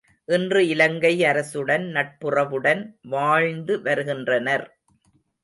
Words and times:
இன்று 0.27 0.67
இலங்கை 0.67 1.11
அரசுடன் 1.23 1.85
நட்புறவுடன் 1.89 2.81
வாழ்ந்து 3.01 3.81
வருகின்றனர். 3.81 4.65